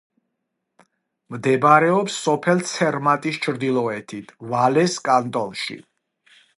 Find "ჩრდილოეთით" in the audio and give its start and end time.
3.47-4.35